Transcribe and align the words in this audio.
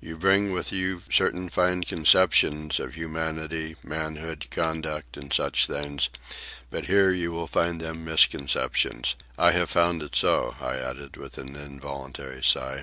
You 0.00 0.16
bring 0.16 0.52
with 0.52 0.72
you 0.72 1.02
certain 1.12 1.48
fine 1.48 1.84
conceptions 1.84 2.80
of 2.80 2.94
humanity, 2.94 3.76
manhood, 3.84 4.46
conduct, 4.50 5.16
and 5.16 5.32
such 5.32 5.68
things; 5.68 6.08
but 6.72 6.86
here 6.86 7.12
you 7.12 7.30
will 7.30 7.46
find 7.46 7.80
them 7.80 8.04
misconceptions. 8.04 9.14
I 9.38 9.52
have 9.52 9.70
found 9.70 10.02
it 10.02 10.16
so," 10.16 10.56
I 10.60 10.76
added, 10.78 11.16
with 11.16 11.38
an 11.38 11.54
involuntary 11.54 12.42
sigh. 12.42 12.82